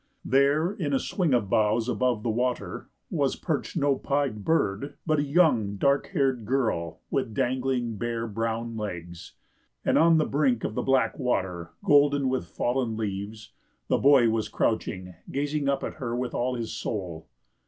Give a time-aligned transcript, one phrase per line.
[0.25, 5.19] There, in a swing of boughs above the water, was perched no pied bird, but
[5.19, 9.33] a young, dark haired girl with, dangling, bare, brown legs.
[9.85, 13.51] And on the brink of the black water goldened, with fallen leaves,
[13.89, 17.27] the boy was crouching, gazing up at her with all his soul.